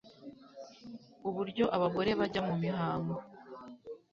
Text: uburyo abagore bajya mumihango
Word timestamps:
uburyo 1.27 1.65
abagore 1.75 2.09
bajya 2.19 2.41
mumihango 2.47 3.15